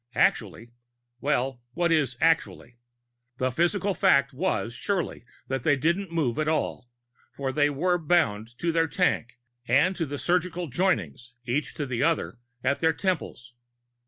Actually 0.15 0.71
well, 1.19 1.61
what 1.75 1.91
is 1.91 2.17
"actually?" 2.19 2.79
The 3.37 3.51
physical 3.51 3.93
fact 3.93 4.33
was 4.33 4.73
surely 4.73 5.25
that 5.47 5.61
they 5.63 5.75
didn't 5.75 6.09
move 6.11 6.39
at 6.39 6.47
all, 6.47 6.89
for 7.31 7.51
they 7.51 7.69
were 7.69 7.99
bound 7.99 8.57
to 8.57 8.71
their 8.71 8.87
tank 8.87 9.37
and 9.67 9.95
to 9.95 10.07
the 10.07 10.17
surgical 10.17 10.65
joinings, 10.67 11.35
each 11.45 11.75
to 11.75 11.83
each, 11.83 12.33
at 12.63 12.79
their 12.79 12.93
temples. 12.93 13.53